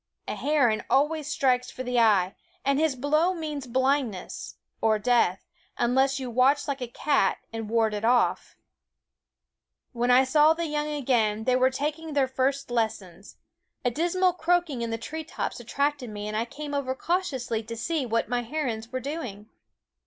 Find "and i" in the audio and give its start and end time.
16.27-16.45